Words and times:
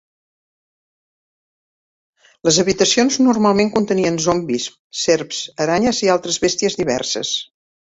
Les 2.49 2.59
habitacions 2.65 3.21
normalment 3.27 3.71
contenien 3.79 4.21
zombis, 4.29 4.69
serps, 5.07 5.47
aranyes 5.69 6.05
i 6.09 6.15
altres 6.19 6.45
bèsties 6.49 6.85
diverses. 6.85 7.41